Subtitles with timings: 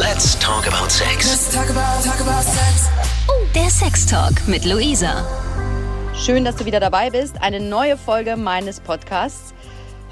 [0.00, 1.28] Let's talk about sex.
[1.28, 2.88] Let's talk about, talk about sex.
[3.28, 5.26] Oh, der Sextalk mit Luisa.
[6.14, 7.42] Schön, dass du wieder dabei bist.
[7.42, 9.52] Eine neue Folge meines Podcasts.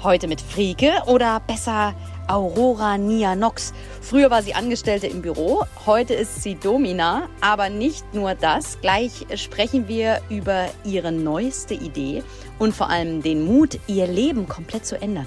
[0.03, 1.95] Heute mit Frieke oder besser
[2.27, 3.73] Aurora Nia Nox.
[3.99, 7.27] Früher war sie Angestellte im Büro, heute ist sie Domina.
[7.41, 8.79] Aber nicht nur das.
[8.81, 12.21] Gleich sprechen wir über ihre neueste Idee
[12.59, 15.25] und vor allem den Mut, ihr Leben komplett zu ändern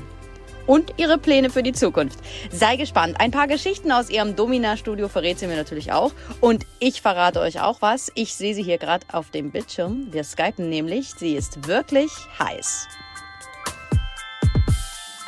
[0.66, 2.18] und ihre Pläne für die Zukunft.
[2.50, 3.16] Sei gespannt.
[3.18, 6.12] Ein paar Geschichten aus ihrem Domina-Studio verrät sie mir natürlich auch.
[6.40, 8.10] Und ich verrate euch auch was.
[8.14, 10.08] Ich sehe sie hier gerade auf dem Bildschirm.
[10.12, 11.10] Wir skypen nämlich.
[11.16, 12.88] Sie ist wirklich heiß.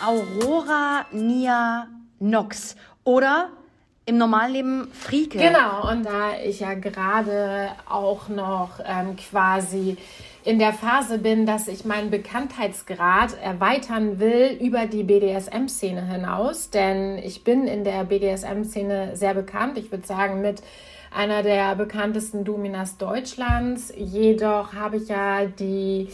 [0.04, 1.88] Aurora Nia
[2.20, 2.76] Nox.
[3.04, 3.50] Oder
[4.06, 5.38] im Normalleben Frieke.
[5.38, 9.96] Genau, und da ich ja gerade auch noch ähm, quasi
[10.44, 17.16] in der Phase bin, dass ich meinen Bekanntheitsgrad erweitern will über die BDSM-Szene hinaus, denn
[17.18, 19.78] ich bin in der BDSM-Szene sehr bekannt.
[19.78, 20.62] Ich würde sagen, mit
[21.10, 23.92] einer der bekanntesten Dominas Deutschlands.
[23.96, 26.08] Jedoch habe ich ja die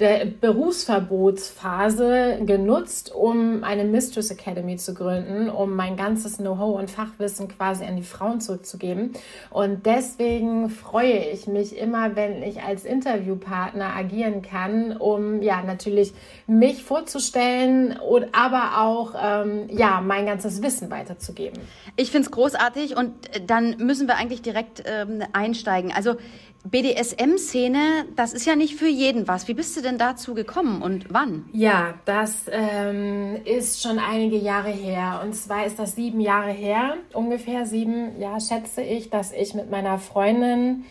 [0.00, 7.48] der Berufsverbotsphase genutzt, um eine Mistress Academy zu gründen, um mein ganzes Know-how und Fachwissen
[7.48, 9.12] quasi an die Frauen zurückzugeben.
[9.50, 16.12] Und deswegen freue ich mich immer, wenn ich als Interviewpartner agieren kann, um ja natürlich
[16.46, 21.60] mich vorzustellen und aber auch ähm, ja mein ganzes Wissen weiterzugeben.
[21.96, 23.12] Ich finde es großartig und
[23.46, 25.92] dann müssen wir eigentlich direkt ähm, einsteigen.
[25.92, 26.16] Also
[26.64, 29.48] BDSM-Szene, das ist ja nicht für jeden was.
[29.48, 31.44] Wie bist du denn dazu gekommen und wann?
[31.52, 35.20] Ja, das ähm, ist schon einige Jahre her.
[35.22, 39.70] Und zwar ist das sieben Jahre her, ungefähr sieben, ja, schätze ich, dass ich mit
[39.70, 40.84] meiner Freundin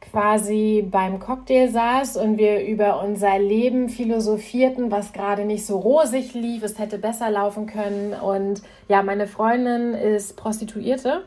[0.00, 6.34] quasi beim Cocktail saß und wir über unser Leben philosophierten, was gerade nicht so rosig
[6.34, 8.14] lief, es hätte besser laufen können.
[8.14, 11.22] Und ja, meine Freundin ist Prostituierte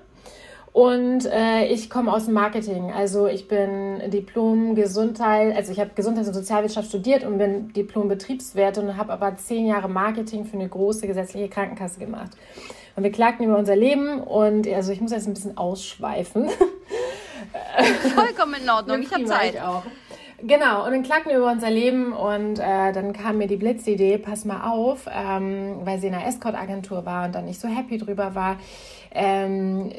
[0.74, 2.92] und äh, ich komme aus dem Marketing.
[2.92, 8.08] Also ich bin Diplom Gesundheit, also ich habe Gesundheits- und Sozialwirtschaft studiert und bin Diplom
[8.08, 12.32] Betriebswert und habe aber zehn Jahre Marketing für eine große gesetzliche Krankenkasse gemacht.
[12.96, 16.50] Und wir klagten über unser Leben und also ich muss jetzt ein bisschen ausschweifen.
[18.16, 19.54] Vollkommen in Ordnung, ich habe Zeit.
[19.54, 19.84] Ich auch.
[20.46, 24.18] Genau, und dann klagten wir über unser Leben und äh, dann kam mir die Blitzidee,
[24.18, 27.98] pass mal auf, ähm, weil sie in einer Escort-Agentur war und dann nicht so happy
[27.98, 28.58] drüber war.
[29.14, 29.90] Ähm,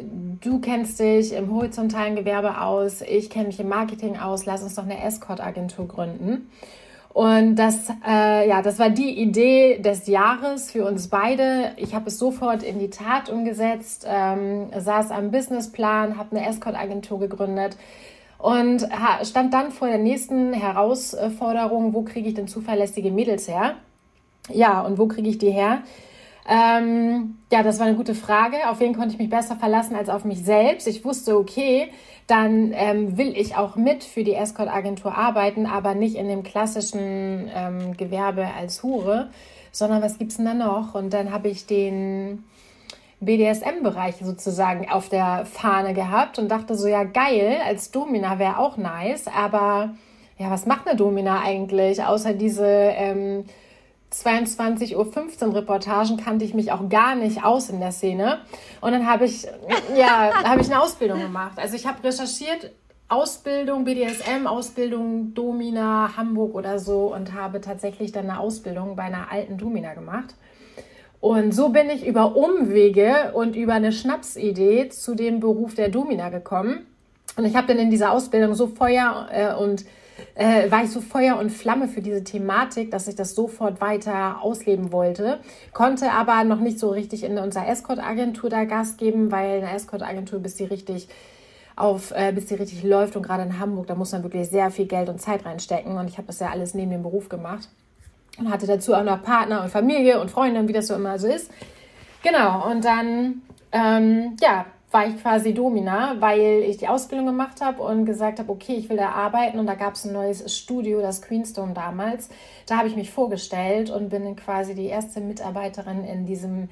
[0.42, 4.74] du kennst dich im horizontalen Gewerbe aus, ich kenne mich im Marketing aus, lass uns
[4.74, 6.50] doch eine Escort-Agentur gründen.
[7.14, 11.72] Und das, äh, ja, das war die Idee des Jahres für uns beide.
[11.78, 17.18] Ich habe es sofort in die Tat umgesetzt, ähm, saß am Businessplan, habe eine Escort-Agentur
[17.18, 17.78] gegründet
[18.44, 18.86] und
[19.22, 23.76] stand dann vor der nächsten Herausforderung, wo kriege ich denn zuverlässige Mädels her?
[24.52, 25.78] Ja, und wo kriege ich die her?
[26.46, 28.68] Ähm, ja, das war eine gute Frage.
[28.68, 30.86] Auf wen konnte ich mich besser verlassen als auf mich selbst?
[30.86, 31.88] Ich wusste, okay,
[32.26, 37.50] dann ähm, will ich auch mit für die Escort-Agentur arbeiten, aber nicht in dem klassischen
[37.50, 39.30] ähm, Gewerbe als Hure,
[39.72, 40.94] sondern was gibt's denn da noch?
[40.94, 42.44] Und dann habe ich den
[43.24, 48.76] BDSM-Bereich sozusagen auf der Fahne gehabt und dachte so, ja geil, als Domina wäre auch
[48.76, 49.94] nice, aber
[50.38, 52.02] ja, was macht eine Domina eigentlich?
[52.02, 53.44] Außer diese ähm,
[54.12, 58.38] 22.15 Uhr Reportagen kannte ich mich auch gar nicht aus in der Szene.
[58.80, 59.46] Und dann habe ich,
[59.96, 61.58] ja, habe ich eine Ausbildung gemacht.
[61.58, 62.72] Also ich habe recherchiert,
[63.08, 69.30] Ausbildung, BDSM, Ausbildung Domina, Hamburg oder so und habe tatsächlich dann eine Ausbildung bei einer
[69.30, 70.34] alten Domina gemacht.
[71.24, 76.28] Und so bin ich über Umwege und über eine Schnapsidee zu dem Beruf der Domina
[76.28, 76.86] gekommen.
[77.38, 79.86] Und ich habe dann in dieser Ausbildung so Feuer äh, und
[80.34, 84.42] äh, war ich so Feuer und Flamme für diese Thematik, dass ich das sofort weiter
[84.42, 85.40] ausleben wollte.
[85.72, 90.40] Konnte aber noch nicht so richtig in unserer Escort-Agentur da Gas geben, weil eine Escort-Agentur,
[90.40, 91.08] bis die richtig
[91.74, 94.70] auf, äh, bis die richtig läuft und gerade in Hamburg, da muss man wirklich sehr
[94.70, 95.96] viel Geld und Zeit reinstecken.
[95.96, 97.70] Und ich habe das ja alles neben dem Beruf gemacht
[98.38, 101.28] und hatte dazu auch noch Partner und Familie und Freunde, wie das so immer so
[101.28, 101.50] ist.
[102.22, 103.42] Genau, und dann,
[103.72, 108.50] ähm, ja, war ich quasi Domina, weil ich die Ausbildung gemacht habe und gesagt habe,
[108.50, 109.58] okay, ich will da arbeiten.
[109.58, 112.28] Und da gab es ein neues Studio, das Queenstone damals.
[112.66, 116.68] Da habe ich mich vorgestellt und bin quasi die erste Mitarbeiterin in diesem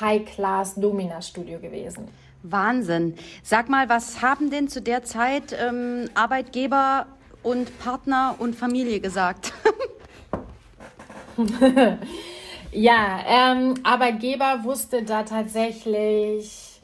[0.00, 2.08] High-Class Domina-Studio gewesen.
[2.42, 3.14] Wahnsinn.
[3.44, 7.06] Sag mal, was haben denn zu der Zeit ähm, Arbeitgeber
[7.44, 9.52] und Partner und Familie gesagt?
[12.72, 16.80] ja, ähm, Arbeitgeber wusste da tatsächlich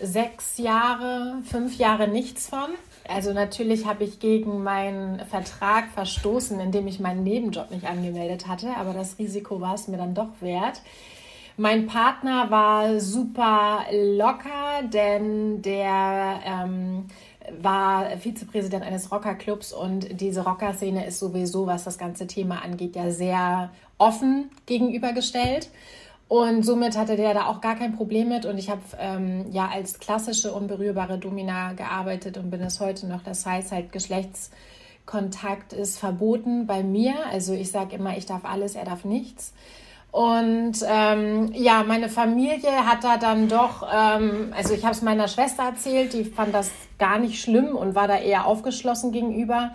[0.00, 2.68] sechs Jahre, fünf Jahre nichts von.
[3.08, 8.76] Also natürlich habe ich gegen meinen Vertrag verstoßen, indem ich meinen Nebenjob nicht angemeldet hatte,
[8.76, 10.82] aber das Risiko war es mir dann doch wert,
[11.56, 17.06] Mein Partner war super locker, denn der ähm,
[17.60, 23.10] war Vizepräsident eines Rockerclubs und diese Rockerszene ist sowieso, was das ganze Thema angeht, ja
[23.10, 25.68] sehr offen gegenübergestellt.
[26.28, 28.44] Und somit hatte der da auch gar kein Problem mit.
[28.44, 33.22] Und ich habe ähm, ja als klassische unberührbare Domina gearbeitet und bin es heute noch.
[33.22, 37.14] Das heißt halt Geschlechtskontakt ist verboten bei mir.
[37.32, 39.54] Also ich sage immer, ich darf alles, er darf nichts.
[40.10, 45.28] Und ähm, ja, meine Familie hat da dann doch, ähm, also ich habe es meiner
[45.28, 49.72] Schwester erzählt, die fand das gar nicht schlimm und war da eher aufgeschlossen gegenüber.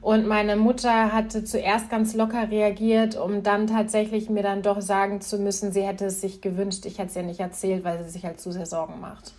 [0.00, 5.20] Und meine Mutter hatte zuerst ganz locker reagiert, um dann tatsächlich mir dann doch sagen
[5.20, 6.86] zu müssen, sie hätte es sich gewünscht.
[6.86, 9.32] Ich hätte es ja nicht erzählt, weil sie sich halt zu sehr Sorgen macht.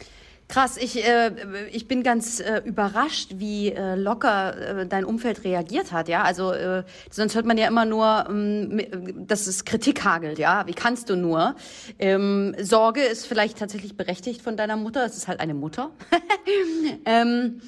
[0.50, 1.32] Krass, ich, äh,
[1.72, 6.24] ich bin ganz äh, überrascht, wie äh, locker äh, dein Umfeld reagiert hat, ja.
[6.24, 8.82] Also äh, sonst hört man ja immer nur, ähm,
[9.28, 10.66] dass es Kritik hagelt, ja.
[10.66, 11.56] Wie kannst du nur?
[12.00, 15.06] Ähm, Sorge ist vielleicht tatsächlich berechtigt von deiner Mutter.
[15.06, 15.92] Es ist halt eine Mutter.
[17.06, 17.62] ähm,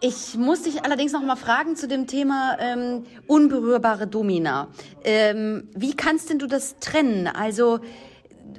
[0.00, 4.68] ich muss dich allerdings noch mal fragen zu dem Thema ähm, unberührbare Domina.
[5.04, 7.26] Ähm, wie kannst denn du das trennen?
[7.26, 7.80] Also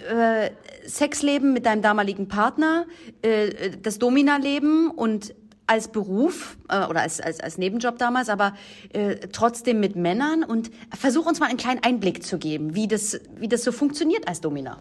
[0.10, 0.52] äh,
[0.88, 2.86] Sexleben mit deinem damaligen Partner,
[3.22, 5.34] äh, das Domina-Leben und
[5.68, 8.56] als Beruf äh, oder als, als, als Nebenjob damals, aber
[8.92, 13.20] äh, trotzdem mit Männern und versuch uns mal einen kleinen Einblick zu geben, wie das,
[13.38, 14.80] wie das so funktioniert als Domina.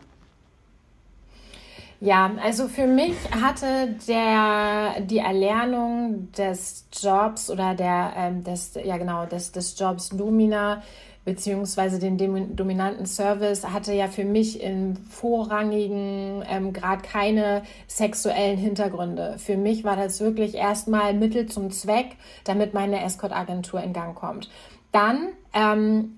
[2.01, 8.97] Ja, also für mich hatte der, die Erlernung des Jobs oder der, ähm, des, ja
[8.99, 10.83] genau, des, des Jobs Domina
[11.25, 19.35] beziehungsweise den dominanten Service hatte ja für mich im vorrangigen ähm, Grad keine sexuellen Hintergründe.
[19.37, 24.49] Für mich war das wirklich erstmal Mittel zum Zweck, damit meine Escort-Agentur in Gang kommt.
[24.91, 26.18] Dann ähm,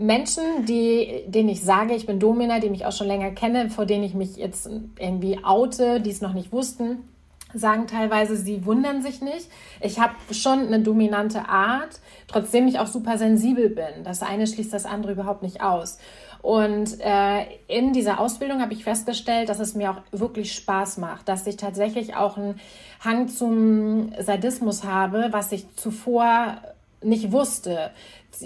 [0.00, 3.84] Menschen, die, denen ich sage, ich bin Domina, die mich auch schon länger kenne, vor
[3.84, 4.68] denen ich mich jetzt
[4.98, 7.08] irgendwie oute, die es noch nicht wussten,
[7.52, 9.48] sagen teilweise, sie wundern sich nicht.
[9.80, 14.04] Ich habe schon eine dominante Art, trotzdem ich auch super sensibel bin.
[14.04, 15.98] Das eine schließt das andere überhaupt nicht aus.
[16.40, 21.28] Und äh, in dieser Ausbildung habe ich festgestellt, dass es mir auch wirklich Spaß macht,
[21.28, 22.58] dass ich tatsächlich auch einen
[23.04, 26.56] Hang zum Sadismus habe, was ich zuvor
[27.02, 27.92] nicht wusste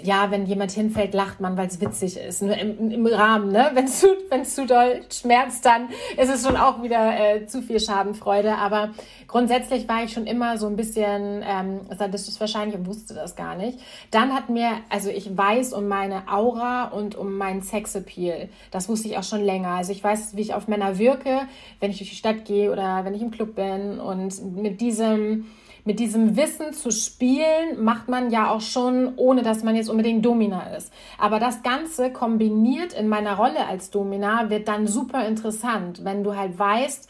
[0.03, 2.41] ja, wenn jemand hinfällt, lacht man, weil es witzig ist.
[2.41, 3.71] Nur im, im Rahmen, ne?
[3.73, 4.07] Wenn es zu,
[4.43, 8.57] zu doll schmerzt, dann ist es schon auch wieder äh, zu viel Schadenfreude.
[8.57, 8.89] Aber
[9.27, 13.55] grundsätzlich war ich schon immer so ein bisschen ähm, sadistisch wahrscheinlich und wusste das gar
[13.55, 13.79] nicht.
[14.11, 18.49] Dann hat mir, also ich weiß um meine Aura und um meinen Sexappeal.
[18.71, 19.69] Das wusste ich auch schon länger.
[19.69, 21.41] Also ich weiß, wie ich auf Männer wirke,
[21.79, 23.99] wenn ich durch die Stadt gehe oder wenn ich im Club bin.
[23.99, 25.45] Und mit diesem
[25.85, 30.25] mit diesem Wissen zu spielen, macht man ja auch schon, ohne dass man jetzt unbedingt
[30.25, 30.91] Domina ist.
[31.19, 36.35] Aber das Ganze kombiniert in meiner Rolle als Domina wird dann super interessant, wenn du
[36.35, 37.07] halt weißt,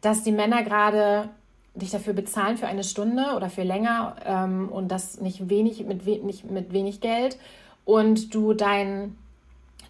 [0.00, 1.28] dass die Männer gerade
[1.74, 6.06] dich dafür bezahlen für eine Stunde oder für länger ähm, und das nicht wenig mit,
[6.06, 7.36] we nicht mit wenig Geld
[7.84, 9.18] und du dein,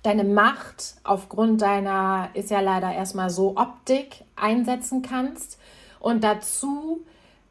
[0.02, 5.60] deine Macht aufgrund deiner, ist ja leider erstmal so Optik einsetzen kannst
[6.00, 7.02] und dazu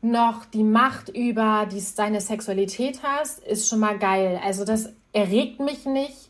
[0.03, 4.39] noch die Macht über die, deine Sexualität hast, ist schon mal geil.
[4.43, 6.29] Also das erregt mich nicht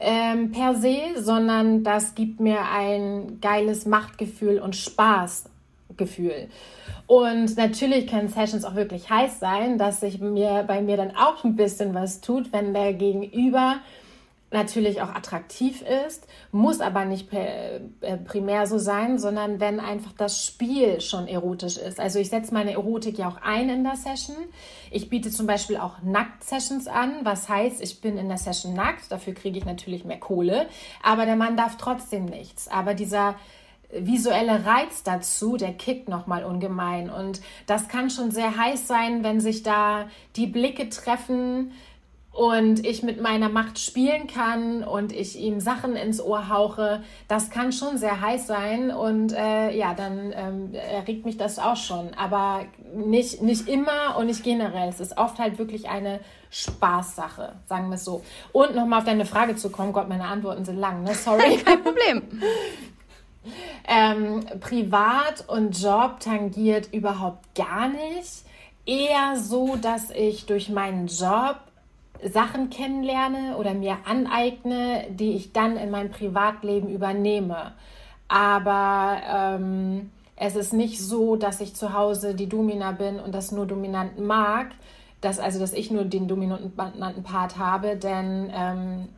[0.00, 6.48] ähm, per se, sondern das gibt mir ein geiles Machtgefühl und Spaßgefühl.
[7.06, 11.44] Und natürlich können Sessions auch wirklich heiß sein, dass sich mir bei mir dann auch
[11.44, 13.76] ein bisschen was tut, wenn der Gegenüber
[14.54, 17.80] natürlich auch attraktiv ist, muss aber nicht äh,
[18.24, 22.00] primär so sein, sondern wenn einfach das Spiel schon erotisch ist.
[22.00, 24.36] Also ich setze meine Erotik ja auch ein in der Session.
[24.90, 29.12] Ich biete zum Beispiel auch Nackt-Sessions an, was heißt, ich bin in der Session nackt,
[29.12, 30.66] dafür kriege ich natürlich mehr Kohle,
[31.02, 32.68] aber der Mann darf trotzdem nichts.
[32.68, 33.34] Aber dieser
[33.90, 37.10] visuelle Reiz dazu, der kickt nochmal ungemein.
[37.10, 41.72] Und das kann schon sehr heiß sein, wenn sich da die Blicke treffen,
[42.34, 47.48] und ich mit meiner Macht spielen kann und ich ihm Sachen ins Ohr hauche, das
[47.48, 52.12] kann schon sehr heiß sein und äh, ja, dann ähm, erregt mich das auch schon.
[52.14, 52.62] Aber
[52.92, 54.88] nicht, nicht immer und nicht generell.
[54.88, 56.18] Es ist oft halt wirklich eine
[56.50, 58.22] Spaßsache, sagen wir es so.
[58.50, 61.14] Und nochmal auf deine Frage zu kommen, Gott, meine Antworten sind lang, ne?
[61.14, 61.56] Sorry.
[61.64, 62.42] Kein Problem.
[63.88, 68.42] ähm, Privat und Job tangiert überhaupt gar nicht.
[68.86, 71.58] Eher so, dass ich durch meinen Job
[72.22, 77.72] Sachen kennenlerne oder mir aneigne, die ich dann in mein Privatleben übernehme.
[78.28, 83.52] Aber ähm, es ist nicht so, dass ich zu Hause die Domina bin und das
[83.52, 84.68] nur dominant mag,
[85.20, 89.08] dass, also dass ich nur den dominanten Part habe, denn ähm,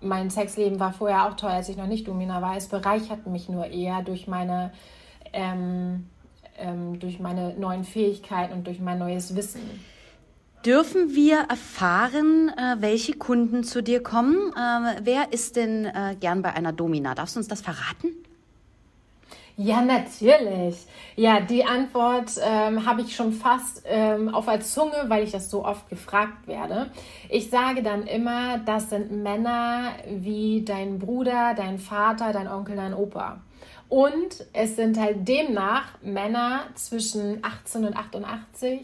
[0.00, 2.56] mein Sexleben war vorher auch toll, als ich noch nicht Domina war.
[2.56, 4.72] Es bereichert mich nur eher durch meine,
[5.32, 6.08] ähm,
[6.58, 9.60] ähm, durch meine neuen Fähigkeiten und durch mein neues Wissen.
[10.64, 14.52] Dürfen wir erfahren, äh, welche Kunden zu dir kommen?
[14.52, 17.16] Äh, wer ist denn äh, gern bei einer Domina?
[17.16, 18.12] Darfst du uns das verraten?
[19.56, 20.86] Ja, natürlich.
[21.16, 25.50] Ja, die Antwort ähm, habe ich schon fast ähm, auf der Zunge, weil ich das
[25.50, 26.90] so oft gefragt werde.
[27.28, 32.94] Ich sage dann immer, das sind Männer wie dein Bruder, dein Vater, dein Onkel, dein
[32.94, 33.40] Opa.
[33.88, 38.80] Und es sind halt demnach Männer zwischen 18 und 88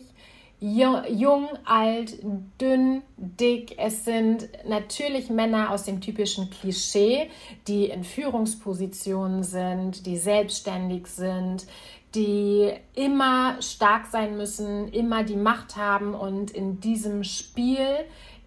[0.61, 2.19] jung, alt,
[2.61, 3.77] dünn, dick.
[3.79, 7.31] Es sind natürlich Männer aus dem typischen Klischee,
[7.67, 11.67] die in Führungspositionen sind, die selbstständig sind,
[12.15, 17.87] die immer stark sein müssen, immer die Macht haben und in diesem Spiel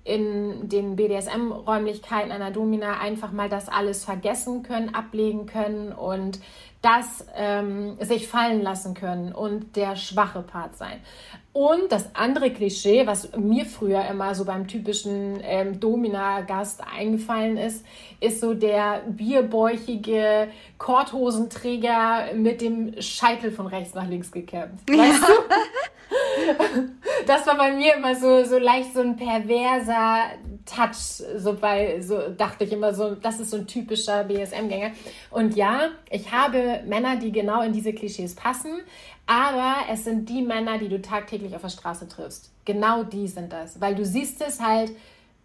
[0.03, 6.39] in den BDSM-Räumlichkeiten einer Domina einfach mal das alles vergessen können, ablegen können und
[6.81, 10.99] das ähm, sich fallen lassen können und der schwache Part sein.
[11.53, 17.85] Und das andere Klischee, was mir früher immer so beim typischen ähm, Domina-Gast eingefallen ist,
[18.19, 20.47] ist so der bierbäuchige
[20.77, 24.79] Korthosenträger mit dem Scheitel von rechts nach links gekämmt.
[24.87, 25.33] Weißt du?
[27.27, 30.31] das war bei mir immer so, so leicht so ein perverser
[30.65, 31.23] Touch.
[31.37, 34.91] So bei, so dachte ich immer so, das ist so ein typischer BSM-Gänger.
[35.29, 38.81] Und ja, ich habe Männer, die genau in diese Klischees passen.
[39.25, 42.51] Aber es sind die Männer, die du tagtäglich auf der Straße triffst.
[42.65, 43.79] Genau die sind das.
[43.79, 44.91] Weil du siehst es halt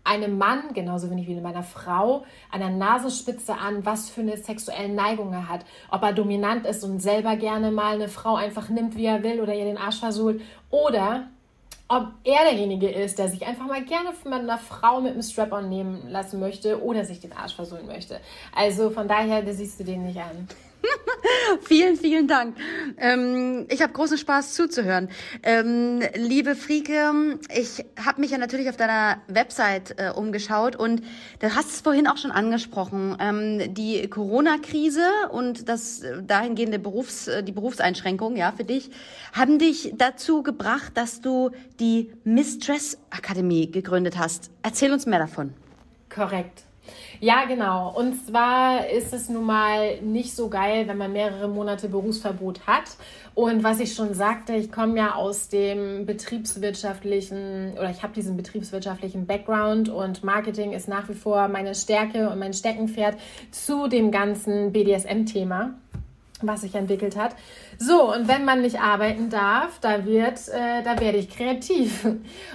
[0.06, 4.88] einem Mann, genauso wenig wie meiner Frau, an der Nasenspitze an, was für eine sexuelle
[4.88, 5.64] Neigung er hat.
[5.90, 9.40] Ob er dominant ist und selber gerne mal eine Frau einfach nimmt, wie er will
[9.40, 10.40] oder ihr den Arsch versohlt.
[10.70, 11.28] Oder
[11.88, 15.68] ob er derjenige ist, der sich einfach mal gerne von einer Frau mit einem Strap-on
[15.68, 18.20] nehmen lassen möchte oder sich den Arsch versohlen möchte.
[18.54, 20.48] Also von daher, da siehst du den nicht an.
[21.62, 22.56] vielen, vielen Dank.
[22.98, 25.08] Ähm, ich habe großen Spaß zuzuhören.
[25.42, 31.02] Ähm, liebe Frieke, ich habe mich ja natürlich auf deiner Website äh, umgeschaut und
[31.40, 33.16] du hast es vorhin auch schon angesprochen.
[33.20, 38.90] Ähm, die Corona-Krise und das äh, dahingehende Berufs, äh, die Berufseinschränkung ja, für dich
[39.32, 44.50] haben dich dazu gebracht, dass du die Mistress Akademie gegründet hast.
[44.62, 45.52] Erzähl uns mehr davon.
[46.08, 46.64] Korrekt.
[47.20, 47.92] Ja, genau.
[47.96, 52.96] Und zwar ist es nun mal nicht so geil, wenn man mehrere Monate Berufsverbot hat.
[53.34, 58.36] Und was ich schon sagte, ich komme ja aus dem betriebswirtschaftlichen oder ich habe diesen
[58.36, 63.16] betriebswirtschaftlichen Background und Marketing ist nach wie vor meine Stärke und mein Steckenpferd
[63.50, 65.74] zu dem ganzen BDSM-Thema
[66.42, 67.34] was sich entwickelt hat.
[67.78, 72.06] So, und wenn man nicht arbeiten darf, da wird, äh, da werde ich kreativ.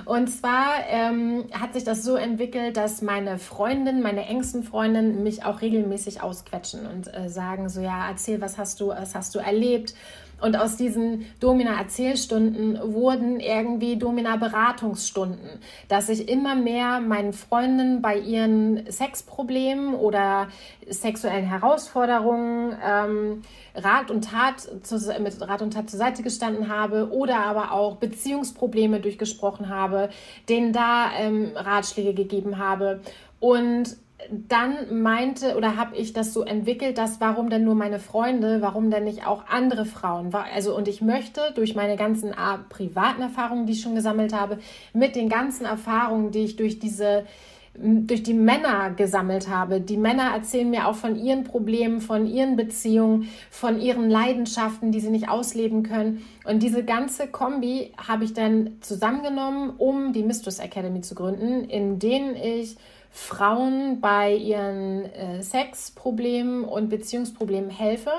[0.05, 5.43] Und zwar ähm, hat sich das so entwickelt, dass meine Freundinnen, meine engsten Freundinnen mich
[5.43, 9.39] auch regelmäßig ausquetschen und äh, sagen so, ja, erzähl, was hast du, was hast du
[9.39, 9.93] erlebt?
[10.41, 18.91] Und aus diesen Domina-Erzählstunden wurden irgendwie Domina-Beratungsstunden, dass ich immer mehr meinen Freunden bei ihren
[18.91, 20.47] Sexproblemen oder
[20.89, 23.41] sexuellen Herausforderungen ähm,
[23.75, 27.97] Rat und Tat zu, mit Rat und Tat zur Seite gestanden habe oder aber auch
[27.97, 30.09] Beziehungsprobleme durchgesprochen habe,
[30.49, 33.01] denen da ähm, Ratschläge gegeben habe.
[33.39, 33.97] Und
[34.29, 38.91] dann meinte oder habe ich das so entwickelt, dass warum denn nur meine Freunde, warum
[38.91, 40.33] denn nicht auch andere Frauen?
[40.33, 42.33] Also und ich möchte durch meine ganzen
[42.69, 44.59] privaten Erfahrungen, die ich schon gesammelt habe,
[44.93, 47.25] mit den ganzen Erfahrungen, die ich durch diese
[47.73, 49.79] durch die Männer gesammelt habe.
[49.79, 54.99] Die Männer erzählen mir auch von ihren Problemen, von ihren Beziehungen, von ihren Leidenschaften, die
[54.99, 56.25] sie nicht ausleben können.
[56.45, 61.97] Und diese ganze Kombi habe ich dann zusammengenommen, um die Mistress Academy zu gründen, in
[61.97, 62.75] denen ich
[63.09, 68.11] Frauen bei ihren äh, Sexproblemen und Beziehungsproblemen helfe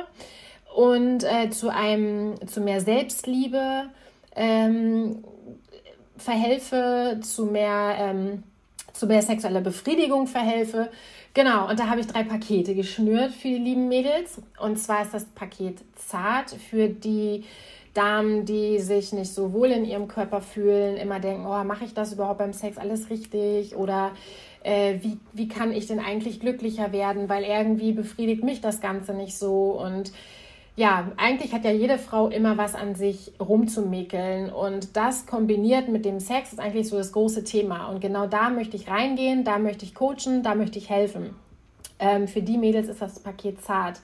[0.75, 3.85] und äh, zu einem zu mehr Selbstliebe
[4.35, 5.25] ähm,
[6.17, 8.43] verhelfe, zu mehr ähm,
[8.93, 10.91] zu mehr sexueller Befriedigung verhelfe.
[11.35, 14.43] Genau, und da habe ich drei Pakete geschnürt für die lieben Mädels.
[14.61, 17.45] Und zwar ist das Paket zart für die
[17.95, 21.95] Damen, die sich nicht so wohl in ihrem Körper fühlen, immer denken, oh, mache ich
[21.95, 23.77] das überhaupt beim Sex alles richtig?
[23.77, 24.13] Oder
[24.63, 29.13] äh, wie, wie kann ich denn eigentlich glücklicher werden, weil irgendwie befriedigt mich das Ganze
[29.15, 30.13] nicht so und
[30.75, 36.05] ja, eigentlich hat ja jede Frau immer was an sich rumzumäkeln und das kombiniert mit
[36.05, 39.59] dem Sex ist eigentlich so das große Thema und genau da möchte ich reingehen, da
[39.59, 41.37] möchte ich coachen, da möchte ich helfen.
[41.99, 44.01] Ähm, für die Mädels ist das Paket zart.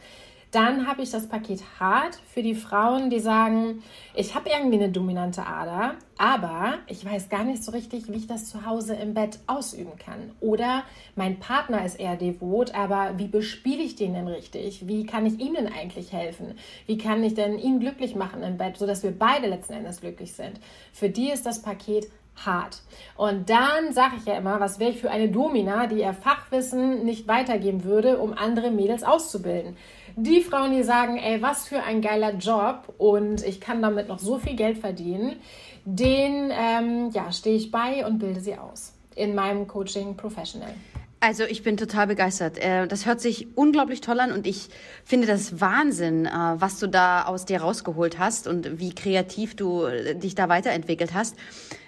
[0.50, 3.82] Dann habe ich das Paket hart für die Frauen, die sagen,
[4.14, 8.26] ich habe irgendwie eine dominante Ader, aber ich weiß gar nicht so richtig, wie ich
[8.26, 10.32] das zu Hause im Bett ausüben kann.
[10.40, 10.84] Oder
[11.16, 14.88] mein Partner ist eher devot, aber wie bespiele ich den denn richtig?
[14.88, 16.54] Wie kann ich ihm denn eigentlich helfen?
[16.86, 20.32] Wie kann ich denn ihn glücklich machen im Bett, sodass wir beide letzten Endes glücklich
[20.32, 20.60] sind?
[20.94, 22.08] Für die ist das Paket
[22.46, 22.80] hart.
[23.16, 27.04] Und dann sage ich ja immer, was wäre ich für eine Domina, die ihr Fachwissen
[27.04, 29.76] nicht weitergeben würde, um andere Mädels auszubilden.
[30.16, 34.18] Die Frauen, die sagen, ey, was für ein geiler Job und ich kann damit noch
[34.18, 35.36] so viel Geld verdienen,
[35.84, 40.72] den ähm, ja, stehe ich bei und bilde sie aus in meinem Coaching Professional.
[41.20, 42.58] Also ich bin total begeistert.
[42.58, 44.68] Äh, das hört sich unglaublich toll an und ich
[45.04, 49.84] finde das Wahnsinn, äh, was du da aus dir rausgeholt hast und wie kreativ du
[49.84, 51.36] äh, dich da weiterentwickelt hast.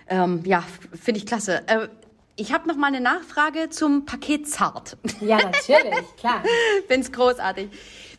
[0.09, 0.65] Ähm, ja,
[1.01, 1.63] finde ich klasse.
[2.35, 4.97] Ich habe noch mal eine Nachfrage zum Paket Zart.
[5.21, 6.43] Ja, natürlich, klar.
[6.89, 7.69] Finde es großartig.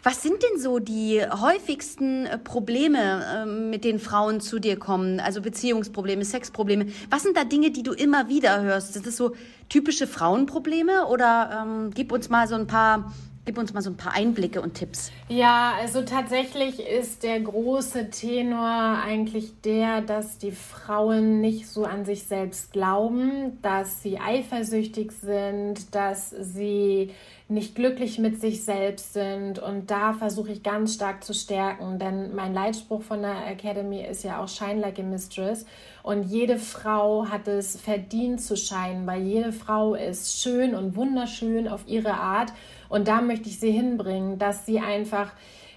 [0.03, 5.19] Was sind denn so die häufigsten äh, Probleme, ähm, mit denen Frauen zu dir kommen?
[5.19, 6.87] Also Beziehungsprobleme, Sexprobleme.
[7.09, 8.93] Was sind da Dinge, die du immer wieder hörst?
[8.93, 9.35] Sind das so
[9.69, 13.97] typische Frauenprobleme oder ähm, gib uns mal so ein paar Gib uns mal so ein
[13.97, 15.11] paar Einblicke und Tipps.
[15.27, 22.05] Ja, also tatsächlich ist der große Tenor eigentlich der, dass die Frauen nicht so an
[22.05, 27.09] sich selbst glauben, dass sie eifersüchtig sind, dass sie
[27.51, 29.59] nicht glücklich mit sich selbst sind.
[29.59, 34.23] Und da versuche ich ganz stark zu stärken, denn mein Leitspruch von der Academy ist
[34.23, 35.65] ja auch Shine Like a Mistress.
[36.01, 41.67] Und jede Frau hat es verdient zu scheinen, weil jede Frau ist schön und wunderschön
[41.67, 42.53] auf ihre Art.
[42.89, 45.31] Und da möchte ich sie hinbringen, dass sie einfach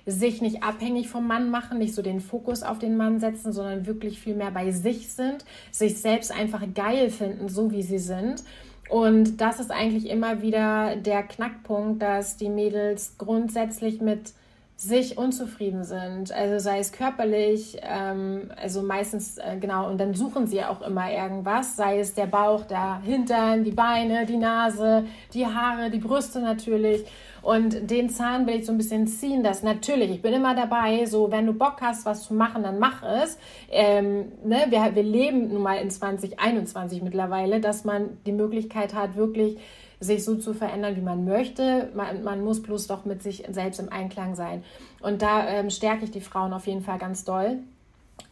[0.06, 3.86] sich nicht abhängig vom Mann machen, nicht so den Fokus auf den Mann setzen, sondern
[3.86, 8.44] wirklich viel mehr bei sich sind, sich selbst einfach geil finden, so wie sie sind.
[8.88, 14.32] Und das ist eigentlich immer wieder der Knackpunkt, dass die Mädels grundsätzlich mit
[14.76, 20.48] sich unzufrieden sind, also sei es körperlich, ähm, also meistens äh, genau, und dann suchen
[20.48, 25.46] sie auch immer irgendwas, sei es der Bauch, der Hintern, die Beine, die Nase, die
[25.46, 27.04] Haare, die Brüste natürlich.
[27.44, 31.04] Und den Zahn will ich so ein bisschen ziehen, dass natürlich, ich bin immer dabei,
[31.04, 33.36] so wenn du Bock hast, was zu machen, dann mach es.
[33.70, 39.16] Ähm, ne, wir, wir leben nun mal in 2021 mittlerweile, dass man die Möglichkeit hat,
[39.16, 39.58] wirklich
[40.00, 41.90] sich so zu verändern, wie man möchte.
[41.94, 44.64] Man, man muss bloß doch mit sich selbst im Einklang sein.
[45.02, 47.58] Und da ähm, stärke ich die Frauen auf jeden Fall ganz doll.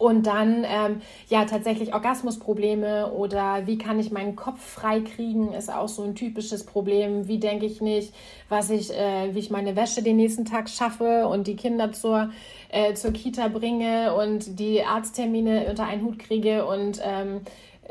[0.03, 5.73] Und dann ähm, ja tatsächlich Orgasmusprobleme oder wie kann ich meinen Kopf frei kriegen, ist
[5.73, 7.29] auch so ein typisches Problem.
[7.29, 8.13] Wie denke ich nicht,
[8.49, 12.31] was ich, äh, wie ich meine Wäsche den nächsten Tag schaffe und die Kinder zur,
[12.71, 17.43] äh, zur Kita bringe und die Arzttermine unter einen Hut kriege und ähm,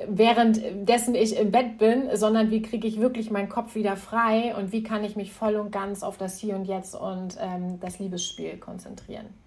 [0.05, 4.73] währenddessen ich im Bett bin, sondern wie kriege ich wirklich meinen Kopf wieder frei und
[4.73, 7.99] wie kann ich mich voll und ganz auf das Hier und Jetzt und ähm, das
[7.99, 9.40] Liebesspiel konzentrieren.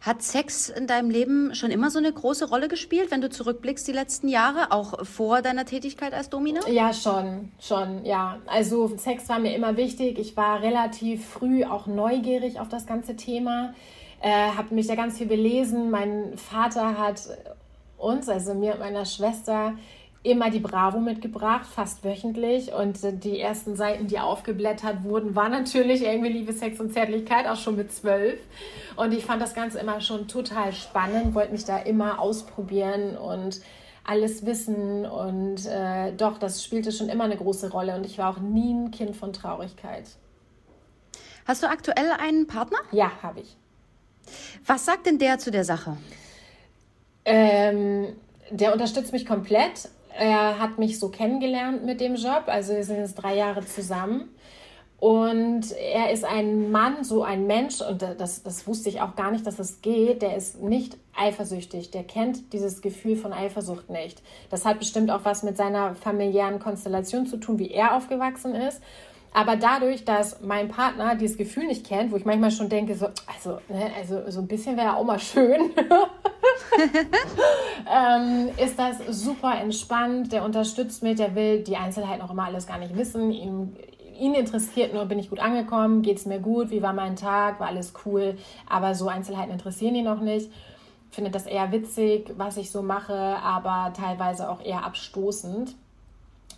[0.00, 3.86] Hat Sex in deinem Leben schon immer so eine große Rolle gespielt, wenn du zurückblickst
[3.86, 6.66] die letzten Jahre, auch vor deiner Tätigkeit als Domina?
[6.68, 8.38] Ja, schon, schon, ja.
[8.46, 10.18] Also Sex war mir immer wichtig.
[10.18, 13.74] Ich war relativ früh auch neugierig auf das ganze Thema,
[14.22, 15.90] äh, habe mich da ganz viel belesen.
[15.90, 17.20] Mein Vater hat
[17.98, 19.74] uns, also mir und meiner Schwester,
[20.22, 22.72] immer die Bravo mitgebracht, fast wöchentlich.
[22.72, 27.56] Und die ersten Seiten, die aufgeblättert wurden, waren natürlich irgendwie Liebe, Sex und Zärtlichkeit, auch
[27.56, 28.38] schon mit zwölf.
[28.96, 33.60] Und ich fand das Ganze immer schon total spannend, wollte mich da immer ausprobieren und
[34.04, 35.06] alles wissen.
[35.06, 37.94] Und äh, doch, das spielte schon immer eine große Rolle.
[37.96, 40.04] Und ich war auch nie ein Kind von Traurigkeit.
[41.46, 42.78] Hast du aktuell einen Partner?
[42.92, 43.56] Ja, habe ich.
[44.66, 45.96] Was sagt denn der zu der Sache?
[47.24, 48.14] Ähm,
[48.50, 49.88] der unterstützt mich komplett.
[50.20, 52.42] Er hat mich so kennengelernt mit dem Job.
[52.44, 54.28] Also wir sind jetzt drei Jahre zusammen.
[54.98, 59.30] Und er ist ein Mann, so ein Mensch, und das, das wusste ich auch gar
[59.30, 60.20] nicht, dass es geht.
[60.20, 61.90] Der ist nicht eifersüchtig.
[61.90, 64.20] Der kennt dieses Gefühl von Eifersucht nicht.
[64.50, 68.82] Das hat bestimmt auch was mit seiner familiären Konstellation zu tun, wie er aufgewachsen ist.
[69.32, 73.06] Aber dadurch, dass mein Partner dieses Gefühl nicht kennt, wo ich manchmal schon denke, so,
[73.32, 75.70] also, ne, also so ein bisschen wäre auch mal schön,
[77.88, 80.32] ähm, ist das super entspannt.
[80.32, 83.30] Der unterstützt mich, der will die Einzelheiten auch immer alles gar nicht wissen.
[83.30, 83.76] Ihm,
[84.18, 87.60] ihn interessiert nur, bin ich gut angekommen, geht es mir gut, wie war mein Tag,
[87.60, 88.36] war alles cool.
[88.68, 90.50] Aber so Einzelheiten interessieren ihn noch nicht.
[91.12, 95.74] Findet das eher witzig, was ich so mache, aber teilweise auch eher abstoßend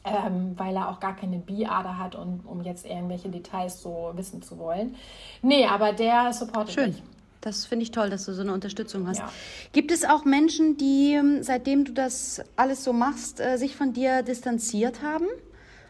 [0.05, 4.43] ähm, weil er auch gar keine Bi-Ader hat, und, um jetzt irgendwelche Details so wissen
[4.43, 4.97] zu wollen.
[5.43, 6.91] Nee, aber der supportet Schön.
[6.91, 7.03] mich.
[7.41, 9.19] Das finde ich toll, dass du so eine Unterstützung hast.
[9.19, 9.33] Ja.
[9.73, 13.93] Gibt es auch Menschen, die, ähm, seitdem du das alles so machst, äh, sich von
[13.93, 15.27] dir distanziert haben?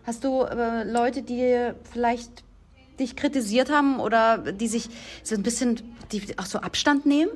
[0.04, 2.42] Hast du äh, Leute, die vielleicht
[2.98, 4.88] dich kritisiert haben oder die sich
[5.22, 7.30] so ein bisschen, die auch so Abstand nehmen?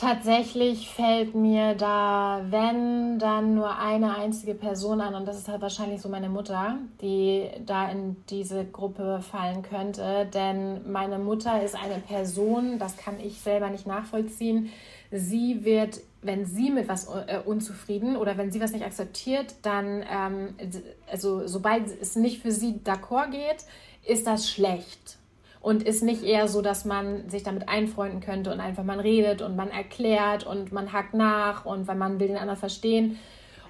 [0.00, 5.60] Tatsächlich fällt mir da, wenn, dann nur eine einzige Person an und das ist halt
[5.60, 10.26] wahrscheinlich so meine Mutter, die da in diese Gruppe fallen könnte.
[10.32, 14.70] Denn meine Mutter ist eine Person, das kann ich selber nicht nachvollziehen.
[15.10, 20.02] Sie wird, wenn sie mit was äh, unzufrieden oder wenn sie was nicht akzeptiert, dann,
[20.10, 20.54] ähm,
[21.12, 23.66] also sobald es nicht für sie d'accord geht,
[24.06, 25.19] ist das schlecht
[25.60, 29.42] und ist nicht eher so, dass man sich damit einfreunden könnte und einfach man redet
[29.42, 33.18] und man erklärt und man hakt nach und weil man will den anderen verstehen.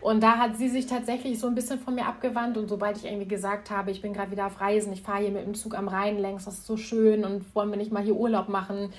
[0.01, 3.05] Und da hat sie sich tatsächlich so ein bisschen von mir abgewandt und sobald ich
[3.05, 5.77] irgendwie gesagt habe, ich bin gerade wieder auf Reisen, ich fahre hier mit dem Zug
[5.77, 8.95] am Rhein längs, das ist so schön und wollen wir nicht mal hier Urlaub machen,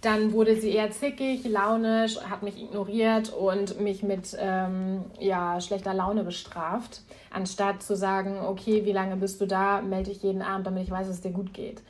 [0.00, 5.92] dann wurde sie eher zickig, launisch, hat mich ignoriert und mich mit ähm, ja, schlechter
[5.92, 10.66] Laune bestraft, anstatt zu sagen, okay, wie lange bist du da, melde ich jeden Abend,
[10.66, 11.82] damit ich weiß, dass es dir gut geht.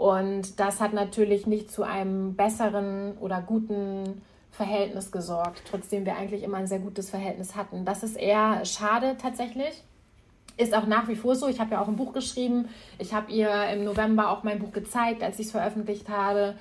[0.00, 6.42] Und das hat natürlich nicht zu einem besseren oder guten Verhältnis gesorgt, trotzdem wir eigentlich
[6.42, 7.84] immer ein sehr gutes Verhältnis hatten.
[7.84, 9.84] Das ist eher schade tatsächlich.
[10.56, 11.48] Ist auch nach wie vor so.
[11.48, 12.70] Ich habe ja auch ein Buch geschrieben.
[12.98, 16.54] Ich habe ihr im November auch mein Buch gezeigt, als ich es veröffentlicht habe.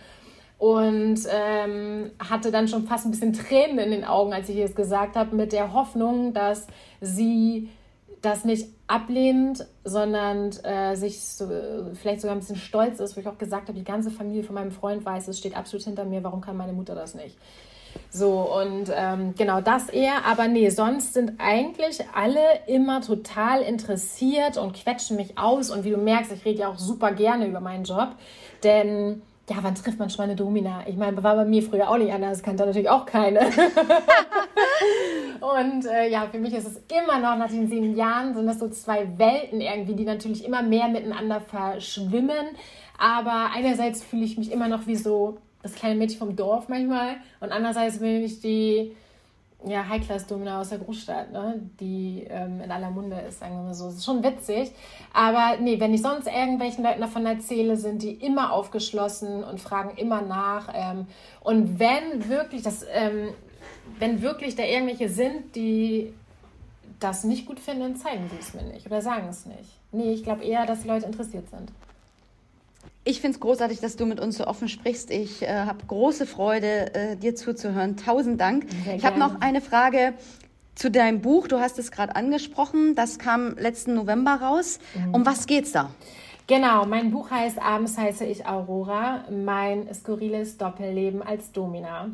[0.57, 4.65] Und ähm, hatte dann schon fast ein bisschen Tränen in den Augen, als ich ihr
[4.65, 6.67] es gesagt habe, mit der Hoffnung, dass
[6.99, 7.69] sie
[8.21, 11.47] das nicht ablehnt, sondern äh, sich so,
[11.93, 14.55] vielleicht sogar ein bisschen stolz ist, wo ich auch gesagt habe, die ganze Familie von
[14.55, 17.37] meinem Freund weiß, es steht absolut hinter mir, warum kann meine Mutter das nicht?
[18.11, 24.57] So, und ähm, genau das eher, aber nee, sonst sind eigentlich alle immer total interessiert
[24.57, 25.69] und quetschen mich aus.
[25.69, 28.09] Und wie du merkst, ich rede ja auch super gerne über meinen Job,
[28.63, 30.83] denn ja, wann trifft man schon mal eine Domina?
[30.87, 33.39] Ich meine, war bei mir früher auch nicht anders, kannte natürlich auch keine.
[35.41, 38.59] und äh, ja, für mich ist es immer noch nach den sieben Jahren, sind das
[38.59, 42.49] so zwei Welten irgendwie, die natürlich immer mehr miteinander verschwimmen.
[42.97, 47.17] Aber einerseits fühle ich mich immer noch wie so das kleine Mädchen vom Dorf manchmal
[47.39, 48.95] und andererseits bin ich die
[49.65, 51.59] ja, High-Class-Domina aus der Großstadt, ne?
[51.79, 53.85] die ähm, in aller Munde ist, sagen wir mal so.
[53.85, 54.71] Das ist schon witzig.
[55.13, 59.97] Aber nee, wenn ich sonst irgendwelchen Leuten davon erzähle, sind die immer aufgeschlossen und fragen
[59.97, 60.69] immer nach.
[60.73, 61.07] Ähm,
[61.41, 63.33] und wenn wirklich, das, ähm,
[63.99, 66.13] wenn wirklich da irgendwelche sind, die
[67.01, 69.79] das nicht gut finden, zeigen sie es mir nicht oder sagen es nicht.
[69.91, 71.71] Nee, ich glaube eher, dass die Leute interessiert sind.
[73.03, 75.09] Ich finde es großartig, dass du mit uns so offen sprichst.
[75.09, 77.97] Ich äh, habe große Freude, äh, dir zuzuhören.
[77.97, 78.65] Tausend Dank.
[78.85, 80.13] Sehr ich habe noch eine Frage
[80.75, 81.47] zu deinem Buch.
[81.47, 82.95] Du hast es gerade angesprochen.
[82.95, 84.79] Das kam letzten November raus.
[84.95, 85.15] Mhm.
[85.15, 85.91] Um was geht's da?
[86.47, 92.09] Genau, mein Buch heißt Abends heiße ich Aurora, mein skurriles Doppelleben als Domina.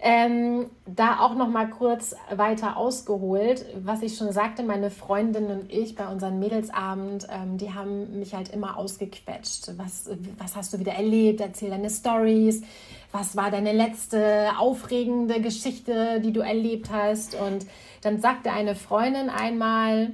[0.00, 5.72] Ähm, da auch noch mal kurz weiter ausgeholt, was ich schon sagte, meine Freundin und
[5.72, 9.72] ich bei unserem Mädelsabend, ähm, die haben mich halt immer ausgequetscht.
[9.76, 11.40] Was, was hast du wieder erlebt?
[11.40, 12.62] Erzähl deine Stories.
[13.12, 17.34] Was war deine letzte aufregende Geschichte, die du erlebt hast?
[17.34, 17.66] Und
[18.02, 20.12] dann sagte eine Freundin einmal,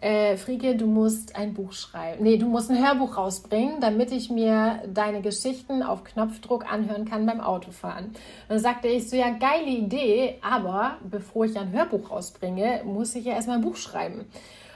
[0.00, 2.22] äh, Frieke, du musst ein Buch schreiben.
[2.22, 7.26] Nee, du musst ein Hörbuch rausbringen, damit ich mir deine Geschichten auf Knopfdruck anhören kann
[7.26, 8.06] beim Autofahren.
[8.06, 8.14] Und
[8.48, 13.24] dann sagte ich so, ja, geile Idee, aber bevor ich ein Hörbuch rausbringe, muss ich
[13.24, 14.24] ja erstmal ein Buch schreiben.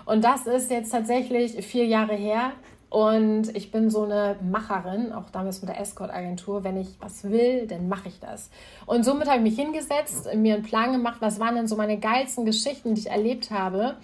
[0.05, 2.53] Und das ist jetzt tatsächlich vier Jahre her.
[2.93, 6.63] Und ich bin so eine Macherin, auch damals mit der Escort-Agentur.
[6.63, 8.51] Wenn ich was will, dann mache ich das.
[8.85, 11.97] Und somit habe ich mich hingesetzt, mir einen Plan gemacht, was waren denn so meine
[11.97, 13.97] geilsten Geschichten, die ich erlebt habe.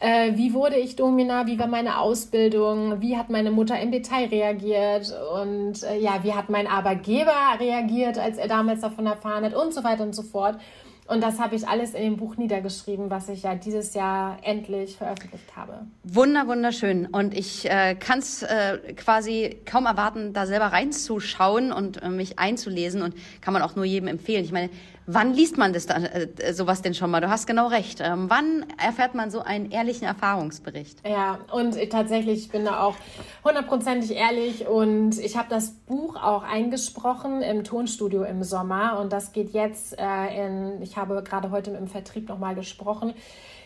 [0.00, 1.46] Äh, wie wurde ich Domina?
[1.46, 3.00] Wie war meine Ausbildung?
[3.00, 5.12] Wie hat meine Mutter im Detail reagiert?
[5.34, 9.54] Und äh, ja, wie hat mein Arbeitgeber reagiert, als er damals davon erfahren hat?
[9.54, 10.58] Und so weiter und so fort.
[11.06, 14.96] Und das habe ich alles in dem Buch niedergeschrieben, was ich ja dieses Jahr endlich
[14.96, 15.86] veröffentlicht habe.
[16.02, 17.06] Wunder, wunderschön.
[17.06, 22.38] Und ich äh, kann es äh, quasi kaum erwarten, da selber reinzuschauen und äh, mich
[22.38, 23.02] einzulesen.
[23.02, 24.44] Und kann man auch nur jedem empfehlen.
[24.44, 24.70] Ich meine,
[25.06, 27.20] Wann liest man das dann, äh, sowas denn schon mal?
[27.20, 28.00] Du hast genau recht.
[28.02, 31.06] Ähm, wann erfährt man so einen ehrlichen Erfahrungsbericht?
[31.06, 32.94] Ja, und tatsächlich, ich bin da auch
[33.44, 39.32] hundertprozentig ehrlich und ich habe das Buch auch eingesprochen im Tonstudio im Sommer und das
[39.32, 43.12] geht jetzt äh, in, ich habe gerade heute im Vertrieb nochmal gesprochen,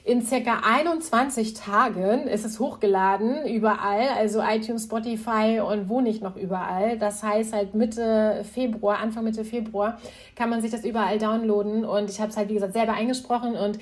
[0.09, 6.35] in circa 21 Tagen ist es hochgeladen, überall, also iTunes, Spotify und wo nicht noch
[6.35, 6.97] überall.
[6.97, 10.01] Das heißt halt Mitte Februar, Anfang Mitte Februar
[10.35, 13.55] kann man sich das überall downloaden und ich habe es halt, wie gesagt, selber eingesprochen
[13.55, 13.79] und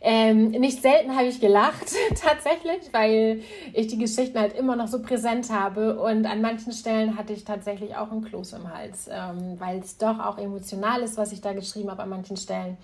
[0.00, 5.02] ähm, nicht selten habe ich gelacht, tatsächlich, weil ich die Geschichten halt immer noch so
[5.02, 6.00] präsent habe.
[6.00, 9.98] Und an manchen Stellen hatte ich tatsächlich auch einen Kloß im Hals, ähm, weil es
[9.98, 12.78] doch auch emotional ist, was ich da geschrieben habe an manchen Stellen.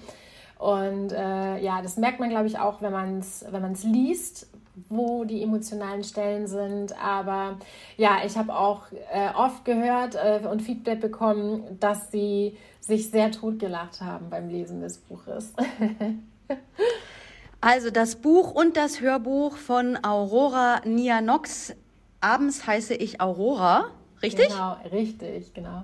[0.58, 4.48] Und äh, ja, das merkt man, glaube ich, auch, wenn man es wenn liest,
[4.88, 6.98] wo die emotionalen Stellen sind.
[7.02, 7.58] Aber
[7.96, 13.32] ja, ich habe auch äh, oft gehört äh, und Feedback bekommen, dass sie sich sehr
[13.32, 15.52] totgelacht haben beim Lesen des Buches.
[17.60, 21.74] also das Buch und das Hörbuch von Aurora Nianox.
[22.20, 23.90] Abends heiße ich Aurora.
[24.22, 24.48] Richtig?
[24.48, 25.82] Genau, richtig, genau.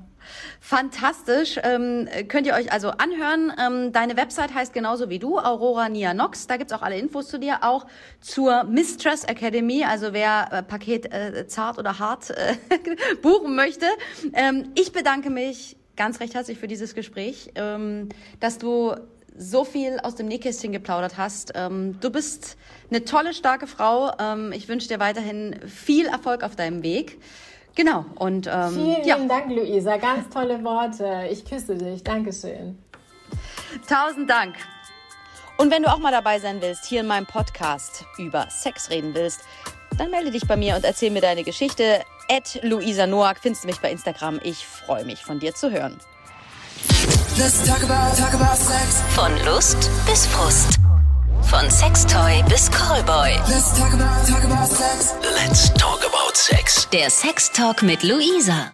[0.61, 1.59] Fantastisch.
[1.63, 3.53] Ähm, könnt ihr euch also anhören.
[3.59, 6.47] Ähm, deine Website heißt genauso wie du, Aurora Nianox.
[6.47, 7.87] Da gibt's auch alle Infos zu dir, auch
[8.21, 9.85] zur Mistress Academy.
[9.85, 12.55] Also wer äh, Paket äh, zart oder hart äh,
[13.23, 13.87] buchen möchte.
[14.33, 18.09] Ähm, ich bedanke mich ganz recht herzlich für dieses Gespräch, ähm,
[18.41, 18.95] dass du
[19.37, 21.53] so viel aus dem Nähkästchen geplaudert hast.
[21.55, 22.57] Ähm, du bist
[22.91, 24.13] eine tolle, starke Frau.
[24.19, 27.19] Ähm, ich wünsche dir weiterhin viel Erfolg auf deinem Weg.
[27.75, 28.05] Genau.
[28.17, 29.17] Und ähm, vielen ja.
[29.17, 29.97] lieben Dank, Luisa.
[29.97, 31.29] Ganz tolle Worte.
[31.31, 32.03] Ich küsse dich.
[32.05, 32.79] Dankeschön.
[33.89, 34.57] Tausend Dank.
[35.57, 39.15] Und wenn du auch mal dabei sein willst, hier in meinem Podcast über Sex reden
[39.15, 39.43] willst,
[39.99, 42.03] dann melde dich bei mir und erzähl mir deine Geschichte.
[42.31, 44.41] At Luisa Noack findest du mich bei Instagram.
[44.43, 45.99] Ich freue mich, von dir zu hören.
[47.39, 49.03] Let's talk about, talk about sex.
[49.15, 50.79] Von Lust bis Frust.
[51.45, 53.33] Von Sextoy bis Callboy.
[53.49, 55.15] Let's talk about, talk about sex.
[55.35, 56.89] Let's talk about sex.
[56.91, 58.71] Der Sextalk mit Luisa.